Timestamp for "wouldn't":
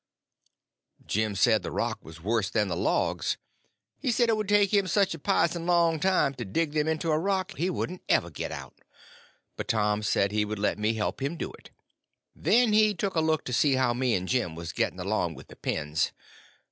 7.69-8.01